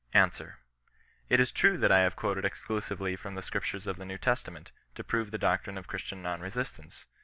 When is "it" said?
1.29-1.39